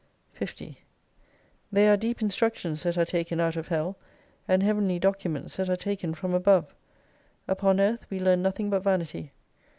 [0.33, 0.79] 50
[1.71, 3.97] They are deep instructions that are taken out of hell,'
[4.47, 6.73] and heavenly documents that are taken from above.
[7.47, 9.31] Upon Earth we learn nothing but vanity.